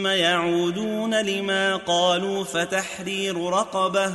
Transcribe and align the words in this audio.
ثم 0.00 0.06
يعودون 0.06 1.14
لما 1.20 1.76
قالوا 1.76 2.44
فتحرير 2.44 3.46
رقبة 3.46 4.12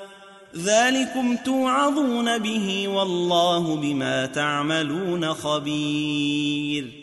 ذلكم 0.58 1.36
توعظون 1.46 2.38
به 2.38 2.86
والله 2.88 3.76
بما 3.76 4.26
تعملون 4.26 5.34
خبير 5.34 7.03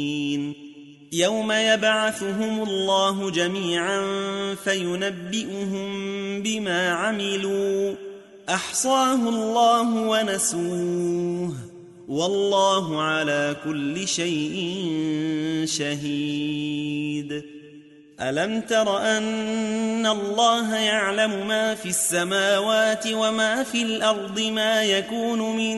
يوم 1.13 1.51
يبعثهم 1.51 2.63
الله 2.63 3.31
جميعا 3.31 4.01
فينبئهم 4.63 5.91
بما 6.41 6.89
عملوا 6.89 7.93
أحصاه 8.49 9.15
الله 9.29 9.93
ونسوه 9.95 11.53
والله 12.07 13.01
على 13.01 13.55
كل 13.63 14.07
شيء 14.07 14.83
شهيد 15.65 17.43
ألم 18.21 18.61
تر 18.61 18.99
أن 19.17 20.05
الله 20.05 20.75
يعلم 20.75 21.47
ما 21.47 21.75
في 21.75 21.89
السماوات 21.89 23.05
وما 23.13 23.63
في 23.63 23.83
الأرض 23.83 24.39
ما 24.39 24.83
يكون 24.83 25.39
من 25.57 25.77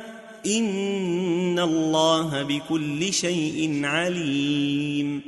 إن 0.45 1.59
الله 1.59 2.43
بكل 2.43 3.13
شيء 3.13 3.81
عليم 3.83 5.21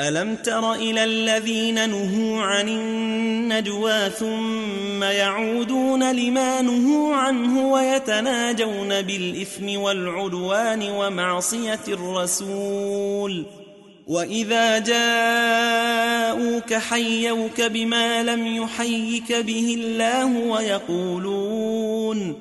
ألم 0.00 0.34
تر 0.34 0.72
إلى 0.74 1.04
الذين 1.04 1.90
نهوا 1.90 2.40
عن 2.42 2.68
النجوى 2.68 4.10
ثم 4.10 5.02
يعودون 5.02 6.12
لما 6.16 6.62
نهوا 6.62 7.16
عنه 7.16 7.66
ويتناجون 7.70 9.02
بالإثم 9.02 9.76
والعدوان 9.80 10.82
ومعصية 10.90 11.80
الرسول 11.88 13.44
وإذا 14.06 14.78
جاءوك 14.78 16.74
حيوك 16.74 17.60
بما 17.60 18.22
لم 18.22 18.56
يحيك 18.56 19.32
به 19.32 19.76
الله 19.80 20.26
ويقولون 20.36 22.36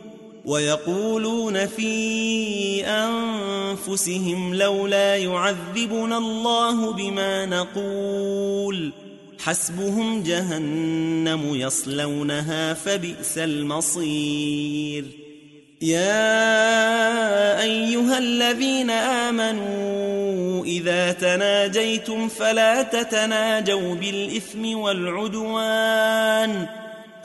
ويقولون 0.45 1.65
في 1.65 2.83
أنفسهم 2.85 4.55
لولا 4.55 5.15
يعذبنا 5.17 6.17
الله 6.17 6.91
بما 6.93 7.45
نقول 7.45 8.91
حسبهم 9.43 10.23
جهنم 10.23 11.55
يصلونها 11.55 12.73
فبئس 12.73 13.37
المصير 13.37 15.05
يا 15.81 16.41
أيها 17.63 18.17
الذين 18.17 18.89
آمنوا 18.89 20.65
إذا 20.65 21.11
تناجيتم 21.11 22.27
فلا 22.27 22.81
تتناجوا 22.81 23.95
بالإثم 23.95 24.77
والعدوان 24.77 26.67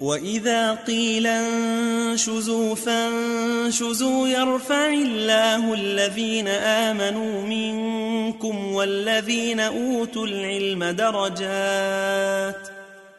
وإذا 0.00 0.72
قيل 0.74 1.26
انشزوا 1.26 2.74
فانشزوا 2.74 4.28
يرفع 4.28 4.86
الله 4.88 5.74
الذين 5.74 6.48
آمنوا 6.48 7.42
منكم 7.42 8.74
والذين 8.74 9.60
أوتوا 9.60 10.26
العلم 10.26 10.84
درجات 10.84 12.68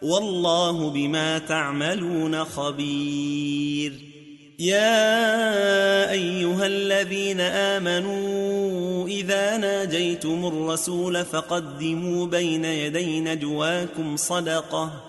والله 0.02 0.90
بما 0.90 1.38
تعملون 1.40 2.46
خبير 2.46 3.94
يا 4.60 5.12
أيها 6.12 6.66
الذين 6.66 7.40
آمنوا 7.42 9.08
إذا 9.08 9.58
ناجيتم 9.58 10.46
الرسول 10.46 11.25
فقدموا 11.25 12.25
بين 12.25 12.66
يدي 12.66 13.20
نجواكم 13.20 14.18
صدقه 14.18 15.09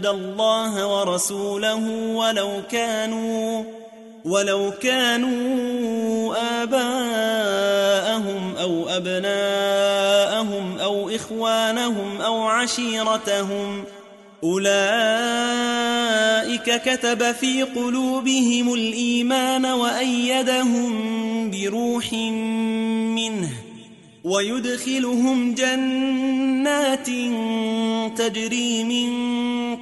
ارتد 0.00 0.06
الله 0.06 0.86
ورسوله 1.00 1.90
ولو 2.14 2.50
كانوا 2.70 3.64
ولو 4.24 4.70
كانوا 4.80 6.34
آباءهم 6.62 8.54
أو 8.60 8.88
أبناءهم 8.88 10.78
أو 10.78 11.08
إخوانهم 11.10 12.20
أو 12.20 12.42
عشيرتهم 12.46 13.84
أولئك 14.44 16.82
كتب 16.82 17.32
في 17.32 17.62
قلوبهم 17.62 18.74
الإيمان 18.74 19.66
وأيدهم 19.66 21.50
بروح 21.50 22.12
منه 22.12 23.50
ويدخلهم 24.24 25.54
جنات 25.54 27.06
تجري 28.18 28.84
من 28.84 29.10